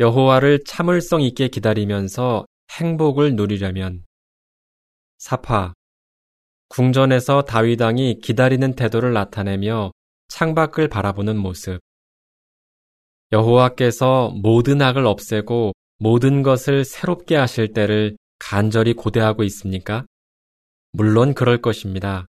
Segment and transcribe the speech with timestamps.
[0.00, 4.04] 여호와를 참을성 있게 기다리면서 행복을 누리려면
[5.18, 5.72] 사파
[6.68, 9.90] 궁전에서 다윗 왕이 기다리는 태도를 나타내며
[10.28, 11.80] 창밖을 바라보는 모습
[13.32, 20.06] 여호와께서 모든 악을 없애고 모든 것을 새롭게 하실 때를 간절히 고대하고 있습니까?
[20.92, 22.26] 물론 그럴 것입니다.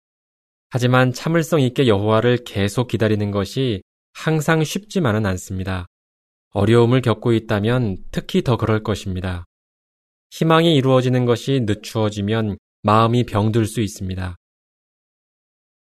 [0.69, 3.81] 하지만 참을성 있게 여호와를 계속 기다리는 것이
[4.13, 5.87] 항상 쉽지만은 않습니다.
[6.55, 9.43] 어려움을 겪고 있다면 특히 더 그럴 것입니다.
[10.31, 14.37] 희망이 이루어지는 것이 늦추어지면 마음이 병들 수 있습니다.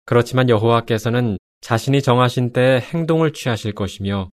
[0.05, 4.29] 그렇지만 여호와께서는 자신이 정하신 때에 행동을 취하실 것이며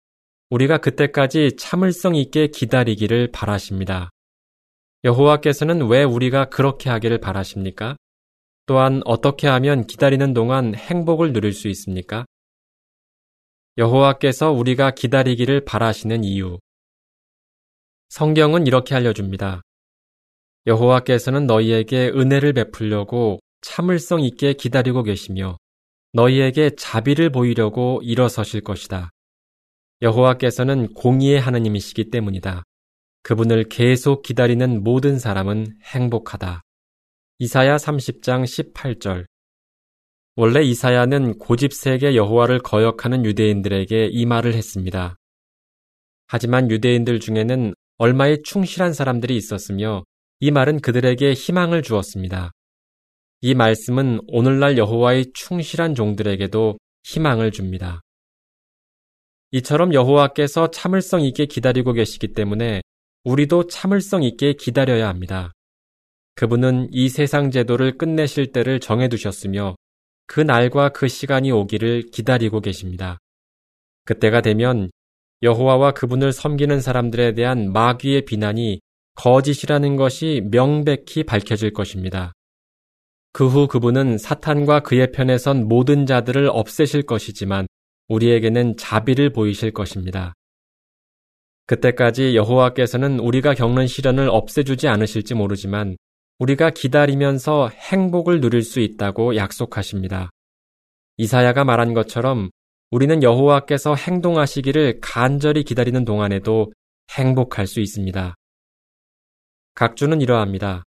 [0.49, 4.09] 우리가 그때까지 참을성 있게 기다리기를 바라십니다.
[5.03, 7.95] 여호와께서는 왜 우리가 그렇게 하기를 바라십니까?
[8.65, 12.25] 또한 어떻게 하면 기다리는 동안 행복을 누릴 수 있습니까?
[13.77, 16.59] 여호와께서 우리가 기다리기를 바라시는 이유.
[18.09, 19.61] 성경은 이렇게 알려줍니다.
[20.67, 25.55] 여호와께서는 너희에게 은혜를 베풀려고 참을성 있게 기다리고 계시며
[26.11, 29.09] 너희에게 자비를 보이려고 일어서실 것이다.
[30.01, 32.63] 여호와께서는 공의의 하느님이시기 때문이다.
[33.23, 36.61] 그분을 계속 기다리는 모든 사람은 행복하다.
[37.39, 39.30] 이사야 30장 18절.
[40.35, 45.17] 원래 이사야는 고집세게 여호와를 거역하는 유대인들에게 이 말을 했습니다.
[46.27, 50.05] 하지만 유대인들 중에는 얼마에 충실한 사람들이 있었으며
[50.39, 52.51] 이 말은 그들에게 희망을 주었습니다.
[53.41, 57.99] 이 말씀은 오늘날 여호와의 충실한 종들에게도 희망을 줍니다.
[59.51, 62.81] 이처럼 여호와께서 참을성 있게 기다리고 계시기 때문에
[63.25, 65.51] 우리도 참을성 있게 기다려야 합니다.
[66.35, 69.75] 그분은 이 세상 제도를 끝내실 때를 정해두셨으며
[70.27, 73.17] 그 날과 그 시간이 오기를 기다리고 계십니다.
[74.05, 74.89] 그때가 되면
[75.43, 78.79] 여호와와 그분을 섬기는 사람들에 대한 마귀의 비난이
[79.15, 82.33] 거짓이라는 것이 명백히 밝혀질 것입니다.
[83.33, 87.65] 그 후 그분은 사탄과 그의 편에 선 모든 자들을 없애실 것이지만
[88.09, 90.33] 우리에게는 자비를 보이실 것입니다.
[91.65, 95.95] 그때까지 여호와께서는 우리가 겪는 시련을 없애주지 않으실지 모르지만
[96.41, 100.31] 우리가 기다리면서 행복을 누릴 수 있다고 약속하십니다.
[101.17, 102.49] 이사야가 말한 것처럼
[102.89, 106.73] 우리는 여호와께서 행동하시기를 간절히 기다리는 동안에도
[107.11, 108.33] 행복할 수 있습니다.
[109.75, 110.83] 각주는 이러합니다.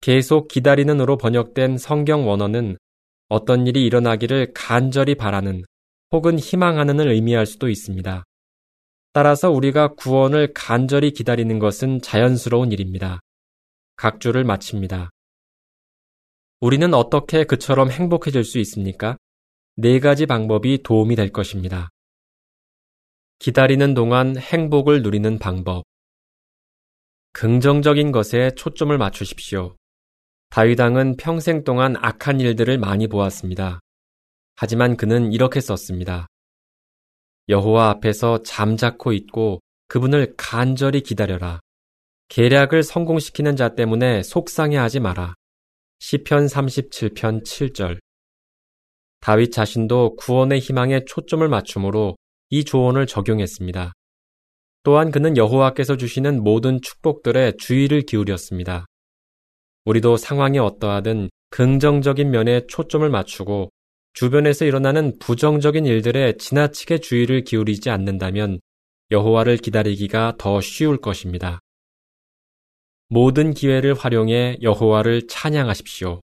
[0.00, 2.78] 계속 기다리는으로 번역된 성경 원어는
[3.28, 5.64] 어떤 일이 일어나기를 간절히 바라는
[6.12, 8.24] 혹은 희망하는을 의미할 수도 있습니다.
[9.12, 13.20] 따라서 우리가 구원을 간절히 기다리는 것은 자연스러운 일입니다.
[13.96, 15.10] 각주를 마칩니다.
[16.60, 19.16] 우리는 어떻게 그처럼 행복해질 수 있습니까?
[19.76, 21.88] 네 가지 방법이 도움이 될 것입니다.
[23.38, 25.84] 기다리는 동안 행복을 누리는 방법.
[27.32, 29.74] 긍정적인 것에 초점을 맞추십시오.
[30.50, 33.80] 다윗왕은 평생 동안 악한 일들을 많이 보았습니다.
[34.54, 36.26] 하지만 그는 이렇게 썼습니다.
[37.48, 41.61] 여호와 앞에서 잠자코 있고 그분을 간절히 기다려라.
[42.32, 45.34] 계략을 성공시키는 자 때문에 속상해하지 마라.
[45.98, 47.98] 시편 37편 7절.
[49.20, 52.16] 다윗 자신도 구원의 희망에 초점을 맞춤으로
[52.48, 53.92] 이 조언을 적용했습니다.
[54.82, 58.86] 또한 그는 여호와께서 주시는 모든 축복들에 주의를 기울였습니다.
[59.84, 63.68] 우리도 상황이 어떠하든 긍정적인 면에 초점을 맞추고
[64.14, 68.58] 주변에서 일어나는 부정적인 일들에 지나치게 주의를 기울이지 않는다면
[69.10, 71.60] 여호와를 기다리기가 더 쉬울 것입니다.
[73.12, 76.22] 모든 기회를 활용해 여호와를 찬양하십시오.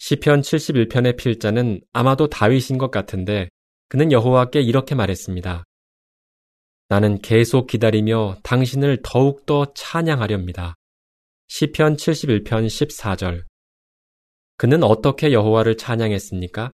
[0.00, 3.48] 시편 71편의 필자는 아마도 다윗인 것 같은데
[3.88, 5.64] 그는 여호와께 이렇게 말했습니다.
[6.90, 10.74] 나는 계속 기다리며 당신을 더욱더 찬양하렵니다.
[11.48, 13.44] 시편 71편 14절.
[14.58, 16.70] 그는 어떻게 여호와를 찬양했습니까?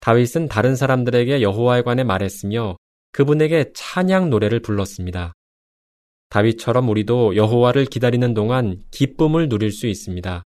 [0.00, 2.78] 다윗은 다른 사람들에게 여호와에 관해 말했으며
[3.12, 5.34] 그분에게 찬양 노래를 불렀습니다.
[6.28, 10.42] 다윗처럼 우리도 여호와를 기다리는 동안 기쁨을 누릴 수 있습니다.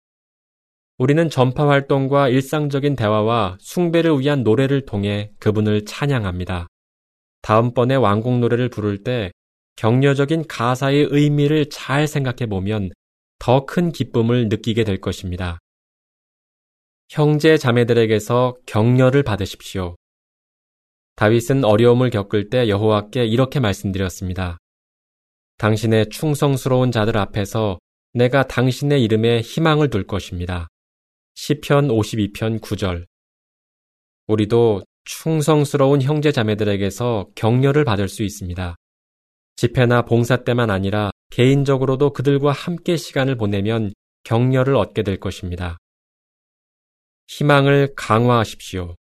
[0.99, 6.66] 우리는 전파 활동과 일상적인 대화와 숭배를 위한 노래를 통해 그분을 찬양합니다.
[7.43, 9.32] 다음번에 왕곡 노래를 부를 때
[9.76, 12.90] 격려적인 가사의 의미를 잘 생각해 보면
[13.38, 15.58] 더 큰 기쁨을 느끼게 될 것입니다.
[17.08, 19.96] 형제 자매들에게서 격려를 받으십시오.
[21.16, 24.58] 다윗은 어려움을 겪을 때 여호와께 이렇게 말씀드렸습니다.
[25.60, 27.78] 당신의 충성스러운 자들 앞에서
[28.14, 30.68] 내가 당신의 이름에 희망을 둘 것입니다.
[31.34, 33.04] 시편 52편 9절.
[34.26, 38.74] 우리도 충성스러운 형제 자매들에게서 격려를 받을 수 있습니다.
[39.56, 43.92] 집회나 봉사 때만 아니라 개인적으로도 그들과 함께 시간을 보내면
[44.24, 45.76] 격려를 얻게 될 것입니다.
[47.28, 48.94] 희망을 강화하십시오.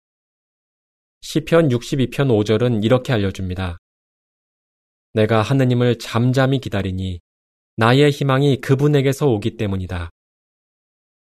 [1.22, 3.78] 시편 62편 5절은 이렇게 알려줍니다.
[5.14, 7.20] 내가 하느님을 잠잠히 기다리니
[7.78, 10.10] 나의 희망이 그분에게서 오기 때문이다.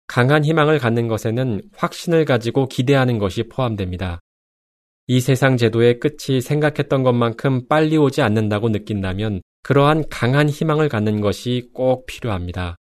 [0.08, 4.20] 강한 희망을 갖는 것에는 확신을 가지고 기대하는 것이 포함됩니다.
[5.06, 11.70] 이 세상 제도의 끝이 생각했던 것만큼 빨리 오지 않는다고 느낀다면 그러한 강한 희망을 갖는 것이
[11.74, 12.76] 꼭 필요합니다.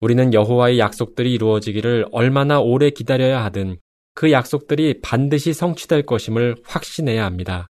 [0.00, 3.78] 우리는 여호와의 약속들이 이루어지기를 얼마나 오래 기다려야 하든
[4.14, 7.66] 그 약속들이 반드시 성취될 것임을 확신해야 합니다.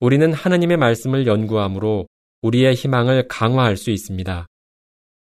[0.00, 2.06] 우리는 하느님의 말씀을 연구함으로
[2.42, 4.46] 우리의 희망을 강화할 수 있습니다.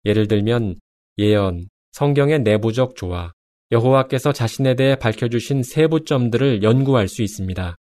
[0.07, 0.77] 예를 들면
[1.19, 3.33] 예언, 성경의 내부적 조화,
[3.71, 7.77] 여호와께서 자신에 대해 밝혀주신 세부점들을 연구할 수 있습니다.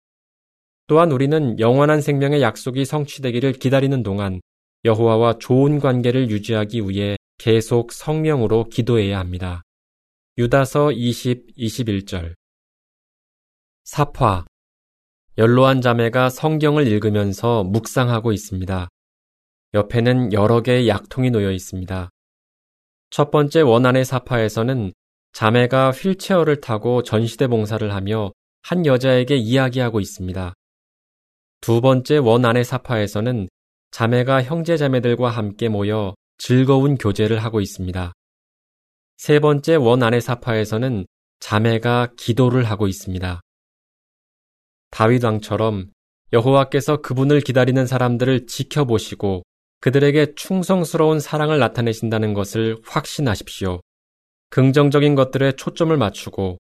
[0.87, 4.41] 또한 우리는 영원한 생명의 약속이 성취되기를 기다리는 동안
[4.85, 9.61] 여호와와 좋은 관계를 유지하기 위해 계속 성령으로 기도해야 합니다.
[10.37, 12.33] 유다서 20, 21절
[13.83, 14.45] 사파
[15.39, 18.89] 연로한 자매가 성경을 읽으면서 묵상하고 있습니다.
[19.73, 22.09] 옆에는 여러 개의 약통이 놓여 있습니다.
[23.09, 24.91] 첫 번째 원안의 사파에서는
[25.31, 28.33] 자매가 휠체어를 타고 전시대 봉사를 하며
[28.63, 30.53] 한 여자에게 이야기하고 있습니다.
[31.61, 33.47] 두 번째 원안의 사파에서는
[33.91, 38.11] 자매가 형제 자매들과 함께 모여 즐거운 교제를 하고 있습니다.
[39.15, 41.05] 세 번째 원안의 사파에서는
[41.39, 43.39] 자매가 기도를 하고 있습니다.
[44.91, 45.91] 다윗 왕처럼
[46.33, 49.43] 여호와께서 그분을 기다리는 사람들을 지켜보시고
[49.81, 53.79] 그들에게 충성스러운 사랑을 나타내신다는 것을 확신하십시오.
[54.49, 56.57] 긍정적인 것들에 초점을 맞추고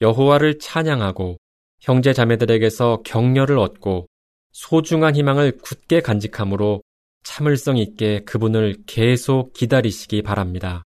[0.00, 1.36] 여호와를 찬양하고
[1.80, 4.06] 형제 자매들에게서 격려를 얻고
[4.52, 6.82] 소중한 희망을 굳게 간직함으로
[7.24, 10.84] 참을성 있게 그분을 계속 기다리시기 바랍니다.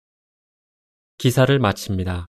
[1.19, 2.27] 기사를 마칩니다.